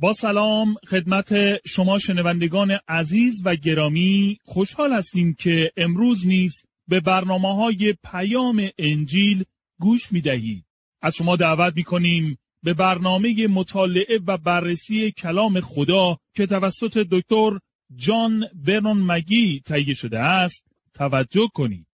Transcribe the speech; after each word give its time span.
با 0.00 0.12
سلام 0.12 0.74
خدمت 0.88 1.34
شما 1.68 1.98
شنوندگان 1.98 2.78
عزیز 2.88 3.42
و 3.44 3.56
گرامی 3.56 4.38
خوشحال 4.44 4.92
هستیم 4.92 5.34
که 5.34 5.72
امروز 5.76 6.26
نیز 6.26 6.62
به 6.88 7.00
برنامه 7.00 7.54
های 7.54 7.94
پیام 8.04 8.68
انجیل 8.78 9.44
گوش 9.80 10.12
می 10.12 10.20
دهید. 10.20 10.64
از 11.02 11.14
شما 11.14 11.36
دعوت 11.36 11.76
می 11.76 11.84
کنیم 11.84 12.38
به 12.62 12.74
برنامه 12.74 13.46
مطالعه 13.46 14.20
و 14.26 14.36
بررسی 14.36 15.10
کلام 15.10 15.60
خدا 15.60 16.18
که 16.34 16.46
توسط 16.46 17.06
دکتر 17.10 17.58
جان 17.96 18.48
ورنون 18.66 19.02
مگی 19.02 19.62
تهیه 19.64 19.94
شده 19.94 20.18
است 20.18 20.64
توجه 20.94 21.48
کنید. 21.54 21.86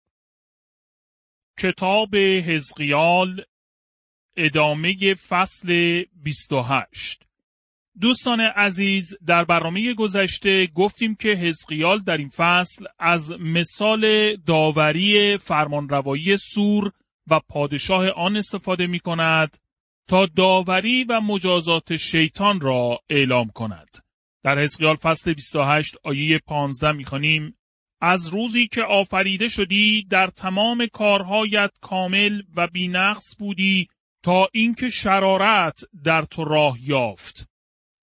کتاب 1.59 2.16
حزقیال 2.16 3.43
ادامه 4.36 5.14
فصل 5.14 6.02
28 6.12 7.25
دوستان 8.00 8.40
عزیز 8.40 9.16
در 9.26 9.44
برنامه 9.44 9.94
گذشته 9.94 10.66
گفتیم 10.66 11.14
که 11.14 11.29
حزقیال 11.29 11.98
در 11.98 12.16
این 12.16 12.29
فصل 12.29 12.85
از 12.98 13.32
مثال 13.40 14.36
داوری 14.36 15.39
فرمانروایی 15.39 16.36
سور 16.36 16.93
و 17.30 17.40
پادشاه 17.40 18.08
آن 18.08 18.36
استفاده 18.36 18.86
می 18.86 19.00
کند 19.00 19.57
تا 20.08 20.26
داوری 20.26 21.04
و 21.04 21.21
مجازات 21.21 21.96
شیطان 21.96 22.61
را 22.61 22.99
اعلام 23.11 23.49
کند. 23.49 23.88
در 24.43 24.58
حزقیال 24.58 24.96
فصل 24.96 25.32
28 25.32 25.96
آیه 26.04 26.38
15 26.38 26.93
می‌خوانیم 26.93 27.57
از 28.00 28.29
روزی 28.29 28.68
که 28.68 28.82
آفریده 28.82 29.49
شدی 29.49 30.07
در 30.11 30.26
تمام 30.26 30.86
کارهایت 30.86 31.71
کامل 31.80 32.42
و 32.56 32.66
بینقص 32.66 33.36
بودی 33.38 33.88
تا 34.22 34.48
اینکه 34.52 34.91
شرارت 34.91 35.80
در 36.05 36.22
تو 36.22 36.44
راه 36.44 36.78
یافت. 36.80 37.53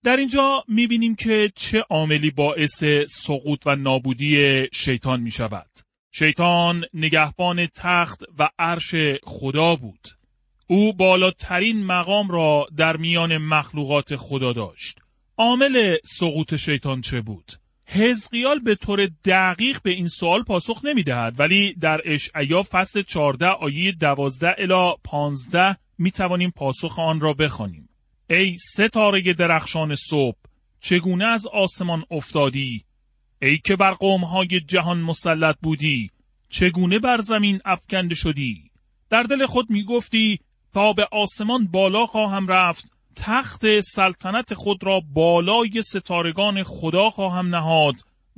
در 0.03 0.17
اینجا 0.17 0.63
می‌بینیم 0.67 1.15
که 1.15 1.51
چه 1.55 1.83
عاملی 1.89 2.31
باعث 2.31 2.83
سقوط 3.07 3.61
و 3.65 3.75
نابودی 3.75 4.63
شیطان 4.73 5.21
می 5.21 5.31
شود. 5.31 5.69
شیطان 6.11 6.83
نگهبان 6.93 7.67
تخت 7.75 8.23
و 8.39 8.49
عرش 8.59 8.95
خدا 9.23 9.75
بود. 9.75 10.07
او 10.67 10.93
بالاترین 10.93 11.85
مقام 11.85 12.27
را 12.27 12.67
در 12.77 12.97
میان 12.97 13.37
مخلوقات 13.37 14.15
خدا 14.15 14.53
داشت. 14.53 14.99
عامل 15.37 15.97
سقوط 16.03 16.55
شیطان 16.55 17.01
چه 17.01 17.21
بود؟ 17.21 17.51
حزقیال 17.85 18.59
به 18.59 18.75
طور 18.75 19.09
دقیق 19.25 19.81
به 19.81 19.91
این 19.91 20.07
سوال 20.07 20.43
پاسخ 20.43 20.85
نمی 20.85 21.03
دهد 21.03 21.39
ولی 21.39 21.73
در 21.73 22.01
اشعیا 22.05 22.63
فصل 22.63 23.01
14 23.01 23.47
آیه 23.47 23.91
12 23.91 24.55
الی 24.57 24.93
15 25.03 25.77
می 25.97 26.11
توانیم 26.11 26.51
پاسخ 26.51 26.99
آن 26.99 27.19
را 27.19 27.33
بخوانیم. 27.33 27.89
ای 28.31 28.57
ستاره 28.57 29.33
درخشان 29.33 29.95
صبح 29.95 30.37
چگونه 30.81 31.25
از 31.25 31.47
آسمان 31.47 32.03
افتادی؟ 32.11 32.85
ای 33.41 33.57
که 33.57 33.75
بر 33.75 33.91
قومهای 33.91 34.59
جهان 34.67 35.01
مسلط 35.01 35.55
بودی 35.61 36.09
چگونه 36.49 36.99
بر 36.99 37.21
زمین 37.21 37.61
افکنده 37.65 38.15
شدی؟ 38.15 38.71
در 39.09 39.23
دل 39.23 39.45
خود 39.45 39.69
می 39.69 39.83
گفتی 39.83 40.39
تا 40.73 40.93
به 40.93 41.07
آسمان 41.11 41.67
بالا 41.67 42.05
خواهم 42.05 42.47
رفت 42.47 42.91
تخت 43.15 43.79
سلطنت 43.79 44.53
خود 44.53 44.83
را 44.83 45.01
بالای 45.13 45.81
ستارگان 45.81 46.63
خدا 46.63 47.09
خواهم 47.09 47.55
نهاد 47.55 47.95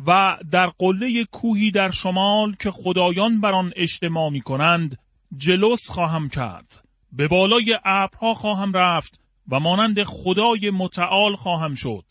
و 0.08 0.38
در 0.52 0.68
قله 0.68 1.26
کوهی 1.32 1.72
در 1.72 1.92
شمال 1.92 2.56
که 2.60 2.72
خدایان 2.72 3.42
بر 3.42 3.52
آن 3.52 3.74
اجتماع 3.76 4.30
می 4.30 4.42
کنند 4.42 4.98
جلوس 5.38 5.90
خواهم 5.90 6.30
کرد. 6.30 6.84
به 7.12 7.28
بالای 7.28 7.80
ابرها 7.86 8.34
خواهم 8.34 8.74
رفت 8.74 9.23
و 9.50 9.60
مانند 9.60 10.04
خدای 10.04 10.70
متعال 10.70 11.36
خواهم 11.36 11.74
شد. 11.74 12.06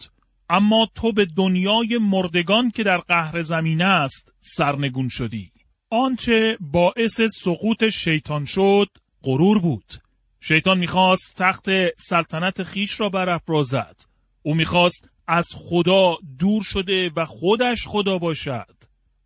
اما 0.50 0.88
تو 0.94 1.12
به 1.12 1.26
دنیای 1.36 1.98
مردگان 2.00 2.70
که 2.70 2.82
در 2.82 2.98
قهر 2.98 3.42
زمین 3.42 3.82
است 3.82 4.34
سرنگون 4.40 5.08
شدی. 5.08 5.52
آنچه 5.90 6.56
باعث 6.60 7.20
سقوط 7.20 7.88
شیطان 7.88 8.44
شد 8.44 8.88
غرور 9.22 9.58
بود. 9.58 9.94
شیطان 10.40 10.78
می‌خواست 10.78 11.36
تخت 11.38 11.66
سلطنت 11.96 12.62
خیش 12.62 13.00
را 13.00 13.08
برافرازد. 13.08 13.96
او 14.42 14.54
می‌خواست 14.54 15.08
از 15.26 15.48
خدا 15.56 16.16
دور 16.38 16.62
شده 16.62 17.10
و 17.16 17.24
خودش 17.24 17.86
خدا 17.86 18.18
باشد. 18.18 18.76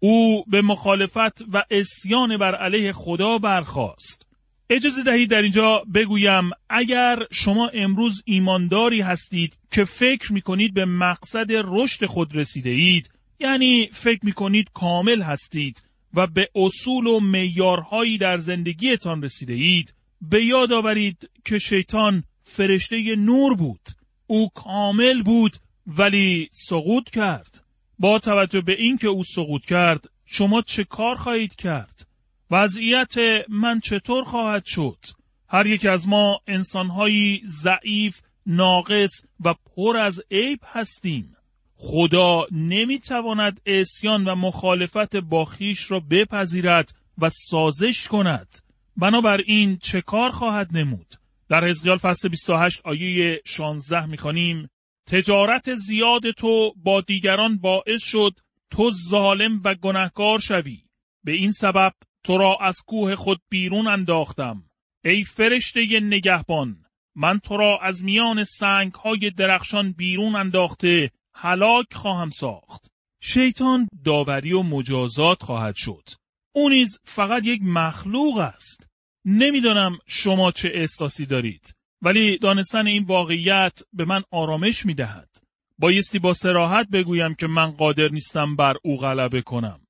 او 0.00 0.44
به 0.44 0.62
مخالفت 0.62 1.42
و 1.52 1.64
اسیان 1.70 2.36
بر 2.36 2.54
علیه 2.54 2.92
خدا 2.92 3.38
برخواست 3.38 4.25
اجازه 4.70 5.02
دهید 5.02 5.30
در 5.30 5.42
اینجا 5.42 5.82
بگویم 5.94 6.50
اگر 6.70 7.18
شما 7.32 7.68
امروز 7.68 8.22
ایمانداری 8.24 9.00
هستید 9.00 9.58
که 9.70 9.84
فکر 9.84 10.32
می 10.32 10.40
کنید 10.40 10.74
به 10.74 10.84
مقصد 10.84 11.46
رشد 11.50 12.06
خود 12.06 12.36
رسیده 12.36 12.70
اید 12.70 13.10
یعنی 13.40 13.88
فکر 13.92 14.20
می 14.22 14.32
کنید 14.32 14.70
کامل 14.74 15.22
هستید 15.22 15.82
و 16.14 16.26
به 16.26 16.48
اصول 16.54 17.06
و 17.06 17.20
میارهایی 17.20 18.18
در 18.18 18.38
زندگیتان 18.38 19.22
رسیده 19.22 19.52
اید 19.52 19.94
به 20.22 20.44
یاد 20.44 20.72
آورید 20.72 21.30
که 21.44 21.58
شیطان 21.58 22.24
فرشته 22.42 23.16
نور 23.16 23.56
بود 23.56 23.80
او 24.26 24.48
کامل 24.48 25.22
بود 25.22 25.56
ولی 25.86 26.48
سقوط 26.52 27.10
کرد. 27.10 27.64
با 27.98 28.18
توجه 28.18 28.60
به 28.60 28.72
اینکه 28.72 29.08
او 29.08 29.24
سقوط 29.24 29.64
کرد 29.64 30.04
شما 30.24 30.62
چه 30.62 30.84
کار 30.84 31.16
خواهید 31.16 31.54
کرد؟ 31.54 32.05
وضعیت 32.50 33.14
من 33.48 33.80
چطور 33.80 34.24
خواهد 34.24 34.64
شد؟ 34.64 34.98
هر 35.48 35.66
یک 35.66 35.86
از 35.86 36.08
ما 36.08 36.40
انسانهایی 36.46 37.42
ضعیف، 37.46 38.20
ناقص 38.46 39.10
و 39.44 39.54
پر 39.54 39.96
از 39.96 40.22
عیب 40.30 40.60
هستیم. 40.64 41.36
خدا 41.76 42.46
نمی‌تواند 42.52 43.60
اسیان 43.66 44.24
و 44.24 44.34
مخالفت 44.34 45.16
با 45.16 45.44
خیش 45.44 45.90
را 45.90 46.00
بپذیرد 46.00 46.94
و 47.18 47.28
سازش 47.28 48.08
کند. 48.08 48.58
بنابراین 48.96 49.78
چه 49.82 50.00
کار 50.00 50.30
خواهد 50.30 50.76
نمود؟ 50.76 51.14
در 51.48 51.64
حزقیال 51.64 51.96
فصل 51.96 52.28
28 52.28 52.80
آیه 52.84 53.40
16 53.44 54.06
می‌خوانیم 54.06 54.70
تجارت 55.06 55.74
زیاد 55.74 56.30
تو 56.30 56.72
با 56.76 57.00
دیگران 57.00 57.58
باعث 57.58 58.02
شد 58.02 58.40
تو 58.70 58.90
ظالم 58.90 59.60
و 59.64 59.74
گناهکار 59.74 60.40
شوی. 60.40 60.82
به 61.24 61.32
این 61.32 61.52
سبب 61.52 61.92
تو 62.26 62.38
را 62.38 62.58
از 62.60 62.76
کوه 62.86 63.16
خود 63.16 63.40
بیرون 63.48 63.86
انداختم 63.86 64.62
ای 65.04 65.24
فرشته 65.24 66.00
نگهبان 66.02 66.84
من 67.16 67.38
تو 67.38 67.56
را 67.56 67.78
از 67.82 68.04
میان 68.04 68.44
سنگ 68.44 68.92
های 68.92 69.30
درخشان 69.30 69.92
بیرون 69.92 70.34
انداخته 70.36 71.10
هلاک 71.34 71.94
خواهم 71.94 72.30
ساخت 72.30 72.90
شیطان 73.22 73.88
داوری 74.04 74.52
و 74.52 74.62
مجازات 74.62 75.42
خواهد 75.42 75.74
شد 75.76 76.08
او 76.54 76.68
نیز 76.68 76.98
فقط 77.04 77.46
یک 77.46 77.60
مخلوق 77.62 78.38
است 78.38 78.88
نمی‌دانم 79.24 79.98
شما 80.06 80.52
چه 80.52 80.70
احساسی 80.74 81.26
دارید 81.26 81.74
ولی 82.02 82.38
دانستن 82.38 82.86
این 82.86 83.04
واقعیت 83.04 83.82
به 83.92 84.04
من 84.04 84.22
آرامش 84.30 84.86
می 84.86 84.94
دهد. 84.94 85.28
بایستی 85.78 86.18
با 86.18 86.34
سراحت 86.34 86.88
بگویم 86.88 87.34
که 87.34 87.46
من 87.46 87.70
قادر 87.70 88.08
نیستم 88.08 88.56
بر 88.56 88.76
او 88.84 88.96
غلبه 88.96 89.42
کنم. 89.42 89.85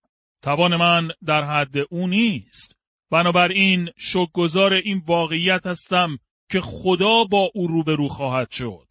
توان 0.46 0.76
من 0.76 1.08
در 1.24 1.44
حد 1.44 1.76
او 1.90 2.08
نیست. 2.08 2.76
بنابراین 3.10 3.88
شکگذار 3.98 4.72
این 4.72 5.02
واقعیت 5.06 5.66
هستم 5.66 6.18
که 6.50 6.60
خدا 6.60 7.24
با 7.24 7.50
او 7.54 7.66
روبرو 7.66 8.08
خواهد 8.08 8.50
شد. 8.50 8.86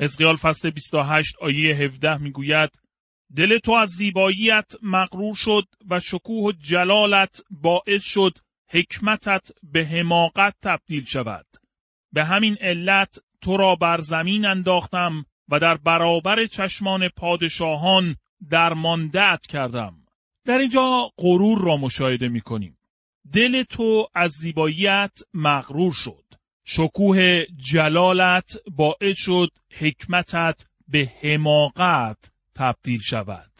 اسقیال 0.00 0.36
فصل 0.36 0.70
28 0.70 1.36
آیه 1.40 1.74
17 1.74 2.18
می‌گوید 2.18 2.70
دل 3.36 3.58
تو 3.58 3.72
از 3.72 3.88
زیباییت 3.88 4.72
مغرور 4.82 5.34
شد 5.34 5.64
و 5.90 6.00
شکوه 6.00 6.44
و 6.44 6.52
جلالت 6.52 7.40
باعث 7.50 8.04
شد 8.04 8.38
حکمتت 8.70 9.48
به 9.62 9.84
حماقت 9.84 10.54
تبدیل 10.62 11.04
شود. 11.04 11.46
به 12.12 12.24
همین 12.24 12.56
علت 12.60 13.18
تو 13.40 13.56
را 13.56 13.76
بر 13.76 14.00
زمین 14.00 14.46
انداختم 14.46 15.24
و 15.48 15.60
در 15.60 15.76
برابر 15.76 16.46
چشمان 16.46 17.08
پادشاهان 17.08 18.16
درماندت 18.50 19.46
کردم. 19.48 20.01
در 20.44 20.58
اینجا 20.58 21.12
غرور 21.18 21.64
را 21.64 21.76
مشاهده 21.76 22.28
می 22.28 22.40
کنیم. 22.40 22.78
دل 23.32 23.62
تو 23.62 24.08
از 24.14 24.30
زیباییت 24.30 25.18
مغرور 25.34 25.92
شد. 25.92 26.24
شکوه 26.64 27.44
جلالت 27.72 28.56
باعث 28.76 29.16
شد 29.16 29.50
حکمتت 29.78 30.66
به 30.88 31.12
حماقت 31.22 32.32
تبدیل 32.54 33.00
شود. 33.00 33.52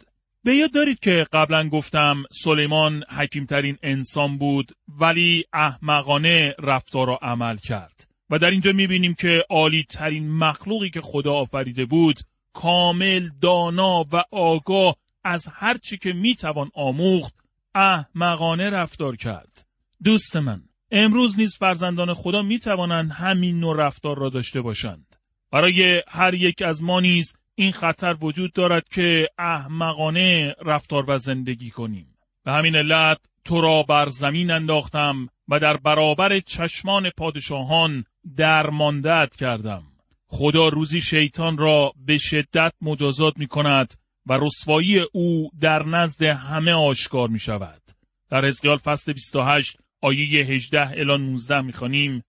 به 0.43 0.55
یاد 0.55 0.71
دارید 0.71 0.99
که 0.99 1.25
قبلا 1.33 1.69
گفتم 1.69 2.23
سلیمان 2.31 3.03
حکیمترین 3.09 3.77
انسان 3.83 4.37
بود 4.37 4.71
ولی 4.99 5.45
احمقانه 5.53 6.55
رفتار 6.59 7.09
و 7.09 7.19
عمل 7.21 7.57
کرد. 7.57 8.07
و 8.29 8.39
در 8.39 8.49
اینجا 8.49 8.71
می‌بینیم 8.71 9.13
که 9.13 9.45
عالی 9.49 9.83
ترین 9.83 10.31
مخلوقی 10.31 10.89
که 10.89 11.01
خدا 11.01 11.33
آفریده 11.33 11.85
بود 11.85 12.19
کامل 12.53 13.29
دانا 13.41 14.05
و 14.11 14.23
آگاه 14.31 14.95
از 15.23 15.47
هر 15.51 15.77
چی 15.77 15.97
که 15.97 16.13
می‌توان 16.13 16.71
آموخت 16.73 17.35
احمقانه 17.75 18.69
رفتار 18.69 19.15
کرد 19.15 19.65
دوست 20.03 20.35
من 20.35 20.61
امروز 20.91 21.39
نیز 21.39 21.57
فرزندان 21.57 22.13
خدا 22.13 22.41
می 22.41 22.59
توانند 22.59 23.11
همین 23.11 23.59
نوع 23.59 23.77
رفتار 23.77 24.17
را 24.17 24.29
داشته 24.29 24.61
باشند 24.61 25.15
برای 25.51 26.03
هر 26.07 26.33
یک 26.33 26.61
از 26.61 26.83
ما 26.83 26.99
نیز 26.99 27.35
این 27.55 27.71
خطر 27.71 28.15
وجود 28.21 28.53
دارد 28.53 28.87
که 28.89 29.29
احمقانه 29.37 30.55
رفتار 30.65 31.05
و 31.07 31.17
زندگی 31.17 31.69
کنیم. 31.69 32.17
به 32.43 32.51
همین 32.51 32.75
علت 32.75 33.17
تو 33.45 33.61
را 33.61 33.83
بر 33.83 34.09
زمین 34.09 34.51
انداختم 34.51 35.29
و 35.47 35.59
در 35.59 35.77
برابر 35.77 36.39
چشمان 36.39 37.09
پادشاهان 37.09 38.05
درماندت 38.37 39.35
کردم. 39.35 39.83
خدا 40.27 40.67
روزی 40.67 41.01
شیطان 41.01 41.57
را 41.57 41.93
به 42.05 42.17
شدت 42.17 42.73
مجازات 42.81 43.37
می 43.37 43.47
کند 43.47 43.93
و 44.25 44.39
رسوایی 44.41 44.99
او 45.13 45.49
در 45.59 45.83
نزد 45.83 46.23
همه 46.23 46.71
آشکار 46.73 47.29
می 47.29 47.39
شود. 47.39 47.81
در 48.29 48.45
حزقیال 48.45 48.77
فصل 48.77 49.13
28 49.13 49.77
آیه 50.01 50.45
18 50.45 50.89
الان 50.99 51.25
19 51.25 51.61
می 51.61 51.73
خانیم 51.73 52.23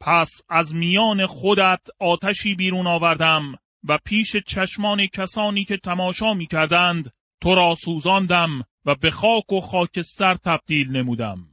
پس 0.00 0.42
از 0.48 0.74
میان 0.74 1.26
خودت 1.26 1.80
آتشی 1.98 2.54
بیرون 2.54 2.86
آوردم 2.86 3.54
و 3.88 3.98
پیش 4.04 4.36
چشمان 4.36 5.06
کسانی 5.06 5.64
که 5.64 5.76
تماشا 5.76 6.34
می 6.34 6.46
کردند 6.46 7.12
تو 7.42 7.54
را 7.54 7.74
سوزاندم 7.74 8.64
و 8.84 8.94
به 8.94 9.10
خاک 9.10 9.52
و 9.52 9.60
خاکستر 9.60 10.34
تبدیل 10.34 10.90
نمودم. 10.90 11.48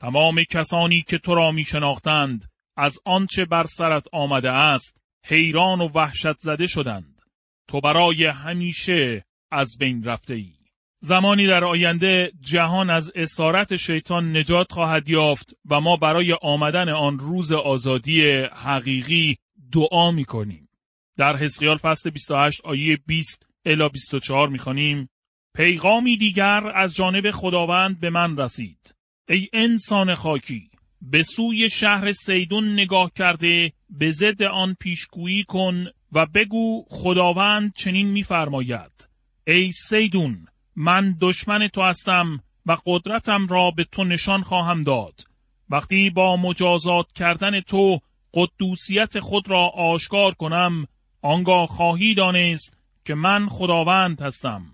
تمام 0.00 0.42
کسانی 0.44 1.04
که 1.08 1.18
تو 1.18 1.34
را 1.34 1.50
می 1.50 1.64
شناختند 1.64 2.44
از 2.76 2.98
آنچه 3.04 3.44
بر 3.44 3.64
سرت 3.64 4.06
آمده 4.12 4.52
است 4.52 5.02
حیران 5.24 5.80
و 5.80 5.88
وحشت 5.94 6.40
زده 6.40 6.66
شدند. 6.66 7.22
تو 7.68 7.80
برای 7.80 8.26
همیشه 8.26 9.24
از 9.50 9.76
بین 9.78 10.04
رفته 10.04 10.34
ای. 10.34 10.52
زمانی 11.00 11.46
در 11.46 11.64
آینده 11.64 12.32
جهان 12.40 12.90
از 12.90 13.12
اسارت 13.14 13.76
شیطان 13.76 14.36
نجات 14.36 14.72
خواهد 14.72 15.08
یافت 15.08 15.54
و 15.70 15.80
ما 15.80 15.96
برای 15.96 16.32
آمدن 16.42 16.88
آن 16.88 17.18
روز 17.18 17.52
آزادی 17.52 18.30
حقیقی 18.40 19.38
دعا 19.72 20.10
می 20.10 20.24
کنیم. 20.24 20.68
در 21.16 21.36
حسقیال 21.36 21.76
فصل 21.76 22.10
28 22.10 22.60
آیه 22.64 22.98
20 23.06 23.46
الی 23.64 23.88
24 23.88 24.48
می 24.48 24.58
خانیم 24.58 25.08
پیغامی 25.54 26.16
دیگر 26.16 26.72
از 26.74 26.94
جانب 26.94 27.30
خداوند 27.30 28.00
به 28.00 28.10
من 28.10 28.36
رسید. 28.36 28.94
ای 29.28 29.48
انسان 29.52 30.14
خاکی 30.14 30.70
به 31.02 31.22
سوی 31.22 31.70
شهر 31.70 32.12
سیدون 32.12 32.72
نگاه 32.72 33.10
کرده 33.16 33.72
به 33.90 34.10
ضد 34.12 34.42
آن 34.42 34.76
پیشگویی 34.80 35.44
کن 35.44 35.86
و 36.12 36.26
بگو 36.26 36.84
خداوند 36.88 37.72
چنین 37.76 38.08
میفرماید 38.08 39.07
ای 39.50 39.72
سیدون 39.72 40.46
من 40.76 41.16
دشمن 41.20 41.68
تو 41.68 41.82
هستم 41.82 42.40
و 42.66 42.76
قدرتم 42.86 43.46
را 43.46 43.70
به 43.70 43.84
تو 43.84 44.04
نشان 44.04 44.42
خواهم 44.42 44.82
داد. 44.82 45.24
وقتی 45.70 46.10
با 46.10 46.36
مجازات 46.36 47.12
کردن 47.12 47.60
تو 47.60 48.00
قدوسیت 48.34 49.20
خود 49.20 49.50
را 49.50 49.66
آشکار 49.66 50.34
کنم 50.34 50.86
آنگاه 51.22 51.66
خواهی 51.66 52.14
دانست 52.14 52.76
که 53.04 53.14
من 53.14 53.48
خداوند 53.48 54.22
هستم. 54.22 54.66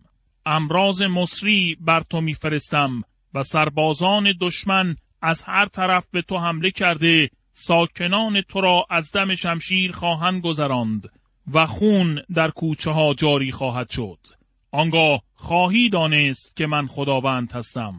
امراض 0.46 1.02
مصری 1.02 1.76
بر 1.80 2.00
تو 2.00 2.20
میفرستم 2.20 3.02
و 3.34 3.42
سربازان 3.42 4.34
دشمن 4.40 4.96
از 5.22 5.44
هر 5.46 5.66
طرف 5.66 6.06
به 6.10 6.22
تو 6.22 6.38
حمله 6.38 6.70
کرده 6.70 7.30
ساکنان 7.52 8.40
تو 8.40 8.60
را 8.60 8.86
از 8.90 9.12
دم 9.12 9.34
شمشیر 9.34 9.92
خواهند 9.92 10.42
گذراند 10.42 11.10
و 11.52 11.66
خون 11.66 12.22
در 12.34 12.50
کوچه 12.50 12.90
ها 12.90 13.14
جاری 13.14 13.52
خواهد 13.52 13.90
شد. 13.90 14.18
آنگاه 14.74 15.22
خواهی 15.34 15.88
دانست 15.88 16.56
که 16.56 16.66
من 16.66 16.86
خداوند 16.86 17.52
هستم. 17.52 17.94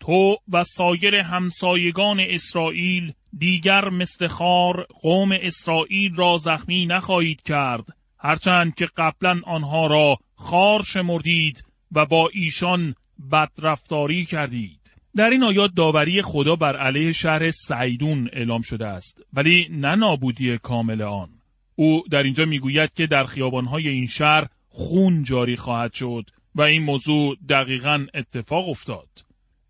تو 0.00 0.36
و 0.52 0.64
سایر 0.64 1.14
همسایگان 1.14 2.20
اسرائیل 2.20 3.12
دیگر 3.38 3.88
مثل 3.88 4.26
خار 4.26 4.86
قوم 5.02 5.32
اسرائیل 5.32 6.14
را 6.14 6.38
زخمی 6.38 6.86
نخواهید 6.86 7.42
کرد. 7.42 7.88
هرچند 8.18 8.74
که 8.74 8.88
قبلا 8.96 9.40
آنها 9.44 9.86
را 9.86 10.16
خار 10.34 10.82
شمردید 10.82 11.64
و 11.92 12.06
با 12.06 12.30
ایشان 12.32 12.94
بدرفتاری 13.32 14.24
کردید. 14.24 14.92
در 15.16 15.30
این 15.30 15.42
آیات 15.42 15.70
داوری 15.76 16.22
خدا 16.22 16.56
بر 16.56 16.76
علیه 16.76 17.12
شهر 17.12 17.50
سعیدون 17.50 18.30
اعلام 18.32 18.62
شده 18.62 18.86
است 18.86 19.20
ولی 19.32 19.68
نه 19.70 19.94
نابودی 19.94 20.58
کامل 20.58 21.02
آن. 21.02 21.28
او 21.74 22.02
در 22.10 22.22
اینجا 22.22 22.44
می‌گوید 22.44 22.94
که 22.94 23.06
در 23.06 23.24
خیابانهای 23.24 23.88
این 23.88 24.06
شهر 24.06 24.46
خون 24.70 25.24
جاری 25.24 25.56
خواهد 25.56 25.92
شد 25.92 26.30
و 26.54 26.62
این 26.62 26.82
موضوع 26.82 27.36
دقیقا 27.48 28.06
اتفاق 28.14 28.68
افتاد. 28.68 29.08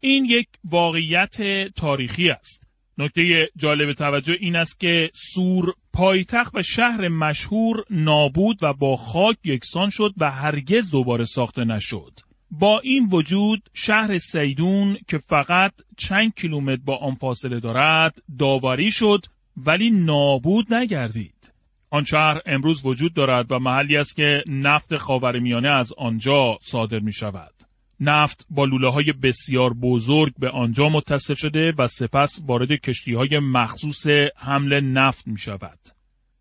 این 0.01 0.25
یک 0.25 0.49
واقعیت 0.65 1.37
تاریخی 1.75 2.31
است. 2.31 2.67
نکته 2.99 3.51
جالب 3.57 3.93
توجه 3.93 4.37
این 4.41 4.57
است 4.57 4.81
که 4.81 5.11
سور 5.15 5.75
پایتخت 5.93 6.55
و 6.55 6.63
شهر 6.63 7.09
مشهور 7.09 7.85
نابود 7.91 8.59
و 8.63 8.73
با 8.73 8.97
خاک 8.97 9.37
یکسان 9.45 9.91
شد 9.91 10.15
و 10.19 10.31
هرگز 10.31 10.91
دوباره 10.91 11.25
ساخته 11.25 11.65
نشد. 11.65 12.13
با 12.51 12.81
این 12.81 13.09
وجود 13.13 13.63
شهر 13.75 14.19
سیدون 14.19 14.97
که 15.09 15.19
فقط 15.19 15.73
چند 15.97 16.35
کیلومتر 16.35 16.83
با 16.85 16.97
آن 16.97 17.15
فاصله 17.15 17.61
دارد 17.61 18.23
داوری 18.39 18.91
شد 18.91 19.27
ولی 19.57 19.91
نابود 19.91 20.75
نگردید. 20.75 21.53
آن 21.91 22.05
شهر 22.05 22.41
امروز 22.47 22.87
وجود 22.87 23.15
دارد 23.15 23.53
و 23.53 23.59
محلی 23.59 23.97
است 23.97 24.17
که 24.17 24.45
نفت 24.49 24.97
خاورمیانه 24.97 25.69
از 25.69 25.93
آنجا 25.99 26.59
صادر 26.61 26.99
می 26.99 27.13
شود. 27.13 27.55
نفت 28.01 28.47
با 28.51 28.65
لوله 28.65 28.91
های 28.91 29.13
بسیار 29.13 29.75
بزرگ 29.75 30.33
به 30.39 30.51
آنجا 30.51 30.89
متصل 30.89 31.35
شده 31.35 31.73
و 31.79 31.89
سپس 31.89 32.41
وارد 32.47 32.73
کشتی 32.73 33.15
های 33.15 33.39
مخصوص 33.39 34.07
حمل 34.37 34.81
نفت 34.81 35.27
می 35.27 35.39
شود. 35.39 35.79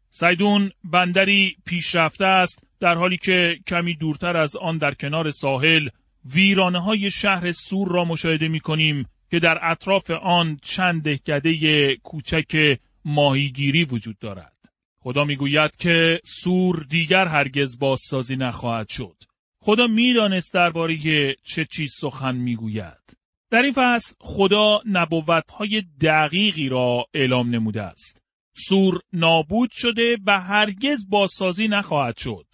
سیدون 0.10 0.72
بندری 0.84 1.56
پیشرفته 1.66 2.26
است 2.26 2.64
در 2.80 2.96
حالی 2.96 3.18
که 3.18 3.56
کمی 3.68 3.96
دورتر 3.96 4.38
از 4.38 4.56
آن 4.56 4.78
در 4.78 4.94
کنار 4.94 5.30
ساحل 5.30 5.90
ویرانه 6.26 6.80
های 6.80 7.12
شهر 7.12 7.52
سور 7.52 7.88
را 7.88 8.06
مشاهده 8.06 8.48
می 8.48 8.60
کنیم 8.60 9.06
که 9.32 9.40
در 9.40 9.60
اطراف 9.62 10.12
آن 10.12 10.58
چند 10.62 11.04
دهکده 11.04 11.96
کوچک 11.96 12.80
ماهیگیری 13.06 13.84
وجود 13.84 14.20
دارد. 14.20 14.69
خدا 15.10 15.24
می‌گوید 15.24 15.76
که 15.76 16.22
سور 16.26 16.86
دیگر 16.90 17.28
هرگز 17.28 17.80
بازسازی 17.80 18.36
نخواهد 18.36 18.90
شد. 18.90 19.16
خدا 19.62 19.88
می‌دانست 19.88 20.54
درباره 20.54 20.98
چه 21.44 21.66
چیز 21.72 21.94
سخن 22.00 22.36
می‌گوید. 22.36 23.18
در 23.52 23.62
این 23.62 23.74
فصل 23.76 24.14
خدا 24.20 24.80
نبوتهای 24.86 25.84
دقیقی 26.02 26.70
را 26.70 27.06
اعلام 27.14 27.50
نموده 27.50 27.82
است. 27.82 28.22
سور 28.54 29.02
نابود 29.14 29.70
شده 29.72 30.18
و 30.26 30.40
هرگز 30.40 31.10
بازسازی 31.10 31.68
نخواهد 31.68 32.18
شد. 32.18 32.46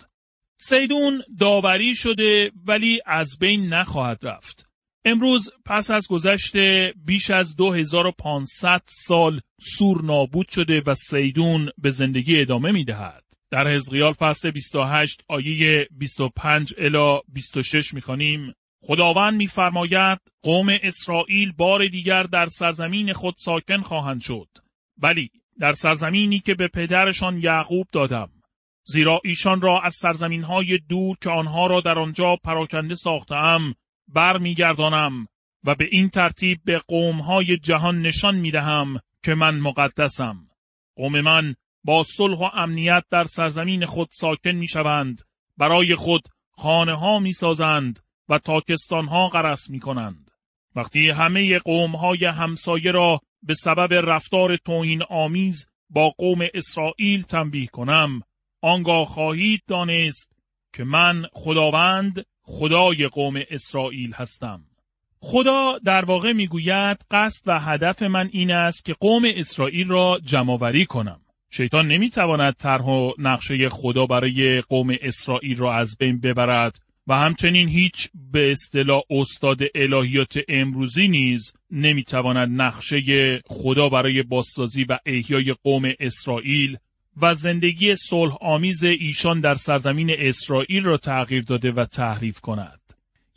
سیدون 0.58 1.22
داوری 1.40 1.96
شده 1.96 2.52
ولی 2.66 3.02
از 3.06 3.38
بین 3.40 3.74
نخواهد 3.74 4.26
رفت. 4.26 4.68
امروز 5.08 5.50
پس 5.66 5.92
از 5.92 6.08
گذشت 6.08 6.58
بیش 7.06 7.32
از 7.32 7.56
2500 7.56 8.82
سال 8.86 9.42
سور 9.60 10.02
نابود 10.02 10.50
شده 10.50 10.82
و 10.86 10.96
سیدون 10.96 11.70
به 11.78 11.90
زندگی 11.90 12.42
ادامه 12.42 12.72
می 12.72 12.84
دهد. 12.84 13.24
در 13.52 13.68
حزقیال 13.68 14.14
فصل 14.14 14.52
28 14.52 15.24
آیه 15.28 15.88
25 15.92 16.74
الی 16.78 17.20
26 17.28 17.94
می‌خوانیم 17.94 18.54
خداوند 18.84 19.34
میفرماید 19.34 20.20
قوم 20.44 20.68
اسرائیل 20.84 21.52
بار 21.52 21.88
دیگر 21.88 22.24
در 22.24 22.48
سرزمین 22.48 23.14
خود 23.14 23.36
ساکن 23.38 23.82
خواهند 23.82 24.22
شد 24.22 24.50
ولی 24.98 25.30
در 25.60 25.74
سرزمینی 25.74 26.40
که 26.40 26.56
به 26.56 26.68
پدرشان 26.68 27.38
یعقوب 27.38 27.88
دادم 27.92 28.30
زیرا 28.84 29.22
ایشان 29.24 29.62
را 29.62 29.82
از 29.82 29.96
سرزمین 29.96 30.44
های 30.44 30.80
دور 30.90 31.18
که 31.22 31.30
آنها 31.30 31.68
را 31.68 31.82
در 31.82 32.00
آنجا 32.00 32.36
پراکنده 32.44 32.96
ساختم 32.96 33.76
بر 34.08 34.38
میگردانم 34.38 35.28
و 35.64 35.76
به 35.76 35.88
این 35.92 36.10
ترتیب 36.10 36.60
به 36.66 36.82
قوم 36.88 37.22
های 37.22 37.58
جهان 37.58 38.02
نشان 38.02 38.36
می 38.36 38.52
دهم 38.52 39.00
که 39.24 39.36
من 39.36 39.60
مقدسم. 39.60 40.50
قوم 40.96 41.22
من 41.22 41.56
با 41.84 42.04
صلح 42.04 42.38
و 42.38 42.50
امنیت 42.54 43.04
در 43.10 43.24
سرزمین 43.24 43.86
خود 43.86 44.08
ساکن 44.12 44.52
می 44.52 44.68
شوند. 44.68 45.22
برای 45.58 45.96
خود 45.96 46.28
خانه 46.52 46.96
ها 46.96 47.20
می 47.20 47.34
سازند 47.34 48.00
و 48.30 48.40
تاکستان 48.40 49.06
ها 49.06 49.28
غرس 49.28 49.70
می 49.70 49.80
کنند. 49.80 50.32
وقتی 50.76 51.10
همه 51.10 51.60
قوم 51.60 51.96
های 51.96 52.26
همسایه 52.26 52.92
را 52.92 53.22
به 53.44 53.54
سبب 53.54 53.94
رفتار 53.94 54.58
توهین 54.58 55.04
آمیز 55.10 55.70
با 55.90 56.10
قوم 56.10 56.40
اسرائیل 56.54 57.22
تنبیه 57.22 57.68
کنم 57.68 58.22
آنگاه 58.62 59.06
خواهید 59.06 59.64
دانست 59.68 60.36
که 60.74 60.84
من 60.84 61.26
خداوند 61.34 62.26
خدای 62.46 63.08
قوم 63.08 63.42
اسرائیل 63.50 64.14
هستم. 64.14 64.64
خدا 65.20 65.78
در 65.86 66.06
واقع 66.06 66.32
می‌گوید 66.32 66.98
قصد 67.12 67.44
و 67.48 67.60
هدف 67.60 68.04
من 68.04 68.30
این 68.32 68.52
است 68.52 68.86
که 68.86 68.94
قوم 68.94 69.24
اسرائیل 69.36 69.88
را 69.88 70.20
جمعوری 70.26 70.86
کنم. 70.86 71.22
شیطان 71.52 71.88
نمی‌تواند 71.88 72.54
طرح 72.54 72.86
و 72.86 73.12
نقشه 73.18 73.70
خدا 73.70 74.06
برای 74.06 74.62
قوم 74.62 74.96
اسرائیل 75.02 75.58
را 75.58 75.76
از 75.76 75.98
بین 76.00 76.20
ببرد 76.20 76.80
و 77.08 77.14
همچنین 77.16 77.70
هیچ 77.70 78.10
به 78.32 78.52
اصطلاح 78.52 79.02
استاد 79.10 79.60
الهیات 79.76 80.40
امروزی 80.48 81.08
نیز 81.08 81.54
نمی‌تواند 81.72 82.62
نقشه 82.62 83.42
خدا 83.46 83.90
برای 83.90 84.24
بازسازی 84.24 84.84
و 84.84 84.98
احیای 85.06 85.56
قوم 85.64 85.94
اسرائیل 86.00 86.78
و 87.22 87.36
زندگی 87.36 87.96
صلح 87.96 88.36
آمیز 88.42 88.84
ایشان 88.84 89.40
در 89.40 89.56
سرزمین 89.56 90.16
اسرائیل 90.20 90.84
را 90.84 90.98
تغییر 90.98 91.44
داده 91.44 91.72
و 91.72 91.86
تحریف 91.86 92.40
کند. 92.40 92.80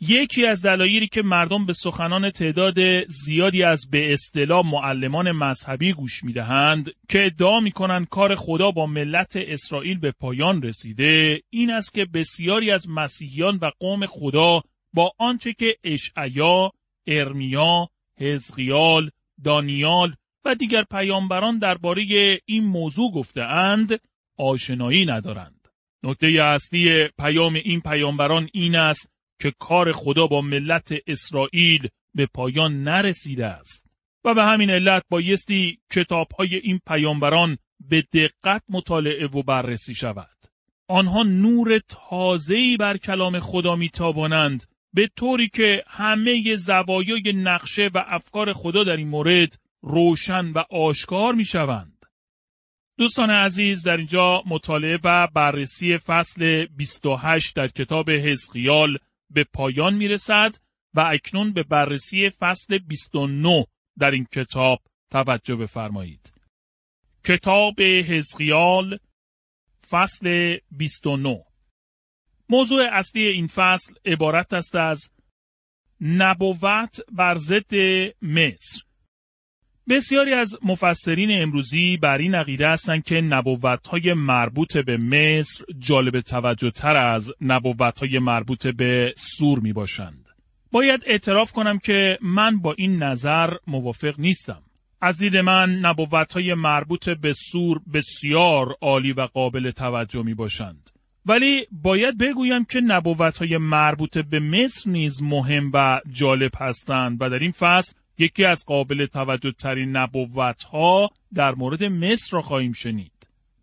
یکی 0.01 0.45
از 0.45 0.61
دلایلی 0.61 1.07
که 1.07 1.21
مردم 1.21 1.65
به 1.65 1.73
سخنان 1.73 2.29
تعداد 2.29 3.07
زیادی 3.07 3.63
از 3.63 3.89
به 3.91 4.13
اصطلاح 4.13 4.65
معلمان 4.65 5.31
مذهبی 5.31 5.93
گوش 5.93 6.23
می‌دهند 6.23 6.91
که 7.09 7.25
ادعا 7.25 7.59
می‌کنند 7.59 8.09
کار 8.09 8.35
خدا 8.35 8.71
با 8.71 8.85
ملت 8.85 9.35
اسرائیل 9.35 9.99
به 9.99 10.11
پایان 10.11 10.61
رسیده 10.61 11.41
این 11.49 11.71
است 11.71 11.93
که 11.93 12.05
بسیاری 12.05 12.71
از 12.71 12.89
مسیحیان 12.89 13.59
و 13.61 13.71
قوم 13.79 14.05
خدا 14.05 14.61
با 14.93 15.11
آنچه 15.17 15.53
که 15.53 15.77
اشعیا، 15.83 16.71
ارمیا، 17.07 17.89
حزقیال، 18.17 19.09
دانیال 19.43 20.15
و 20.45 20.55
دیگر 20.55 20.83
پیامبران 20.83 21.59
درباره 21.59 22.03
این 22.45 22.63
موضوع 22.63 23.11
گفتهاند 23.11 23.99
آشنایی 24.37 25.05
ندارند. 25.05 25.67
نکته 26.03 26.27
اصلی 26.27 27.07
پیام 27.07 27.53
این 27.53 27.81
پیامبران 27.81 28.49
این 28.53 28.75
است 28.75 29.11
که 29.41 29.53
کار 29.59 29.91
خدا 29.91 30.27
با 30.27 30.41
ملت 30.41 30.93
اسرائیل 31.07 31.87
به 32.15 32.25
پایان 32.25 32.83
نرسیده 32.83 33.45
است 33.45 33.85
و 34.25 34.33
به 34.33 34.45
همین 34.45 34.69
علت 34.69 35.03
بایستی 35.09 35.79
کتاب 35.91 36.27
های 36.31 36.55
این 36.55 36.79
پیامبران 36.87 37.57
به 37.89 38.03
دقت 38.13 38.63
مطالعه 38.69 39.27
و 39.27 39.43
بررسی 39.43 39.95
شود. 39.95 40.39
آنها 40.87 41.23
نور 41.23 41.79
تازه‌ای 41.87 42.77
بر 42.77 42.97
کلام 42.97 43.39
خدا 43.39 43.75
میتابانند 43.75 44.63
به 44.93 45.09
طوری 45.15 45.49
که 45.49 45.83
همه 45.87 46.55
زوایای 46.55 47.33
نقشه 47.35 47.89
و 47.93 48.03
افکار 48.07 48.53
خدا 48.53 48.83
در 48.83 48.97
این 48.97 49.07
مورد 49.07 49.59
روشن 49.81 50.51
و 50.51 50.63
آشکار 50.69 51.33
می 51.33 51.45
شوند. 51.45 52.05
دوستان 52.97 53.29
عزیز 53.29 53.83
در 53.83 53.97
اینجا 53.97 54.43
مطالعه 54.47 54.99
و 55.03 55.27
بررسی 55.27 55.97
فصل 55.97 56.65
28 56.65 57.55
در 57.55 57.67
کتاب 57.67 58.11
حزقیال 58.11 58.97
به 59.29 59.43
پایان 59.43 59.93
می 59.93 60.07
رسد 60.07 60.55
و 60.93 60.99
اکنون 60.99 61.53
به 61.53 61.63
بررسی 61.63 62.29
فصل 62.29 62.77
29 62.77 63.65
در 63.99 64.11
این 64.11 64.27
کتاب 64.31 64.79
توجه 65.11 65.55
بفرمایید. 65.55 66.33
کتاب 67.25 67.81
حزقیال 67.81 68.99
فصل 69.89 70.57
29 70.71 71.43
موضوع 72.49 72.83
اصلی 72.91 73.27
این 73.27 73.47
فصل 73.47 73.93
عبارت 74.05 74.53
است 74.53 74.75
از 74.75 75.11
نبوت 76.01 76.99
بر 77.11 77.35
ضد 77.35 77.73
مصر 78.21 78.88
بسیاری 79.89 80.33
از 80.33 80.57
مفسرین 80.63 81.41
امروزی 81.41 81.97
بر 81.97 82.17
این 82.17 82.35
عقیده 82.35 82.69
هستند 82.69 83.03
که 83.03 83.23
های 83.89 84.13
مربوط 84.13 84.77
به 84.77 84.97
مصر 84.97 85.63
جالب 85.79 86.21
توجه 86.21 86.71
تر 86.71 86.95
از 86.95 87.31
های 88.01 88.19
مربوط 88.19 88.67
به 88.67 89.13
سور 89.17 89.59
می 89.59 89.73
باشند. 89.73 90.25
باید 90.71 91.01
اعتراف 91.05 91.51
کنم 91.51 91.79
که 91.79 92.17
من 92.21 92.59
با 92.59 92.73
این 92.73 93.03
نظر 93.03 93.53
موافق 93.67 94.19
نیستم. 94.19 94.61
از 95.01 95.17
دید 95.17 95.37
من 95.37 95.95
های 96.33 96.53
مربوط 96.53 97.09
به 97.09 97.33
سور 97.33 97.81
بسیار 97.93 98.75
عالی 98.81 99.13
و 99.13 99.21
قابل 99.21 99.71
توجه 99.71 100.23
می 100.23 100.33
باشند. 100.33 100.89
ولی 101.25 101.67
باید 101.71 102.17
بگویم 102.17 102.65
که 102.65 102.81
های 103.39 103.57
مربوط 103.57 104.17
به 104.17 104.39
مصر 104.39 104.89
نیز 104.89 105.23
مهم 105.23 105.71
و 105.73 106.01
جالب 106.11 106.51
هستند 106.57 107.17
و 107.21 107.29
در 107.29 107.39
این 107.39 107.51
فصل 107.51 107.93
یکی 108.19 108.45
از 108.45 108.65
قابل 108.65 109.05
توجه 109.05 109.51
ترین 109.51 109.97
نبوت 109.97 110.63
ها 110.63 111.09
در 111.33 111.55
مورد 111.55 111.83
مصر 111.83 112.29
را 112.31 112.41
خواهیم 112.41 112.73
شنید. 112.73 113.11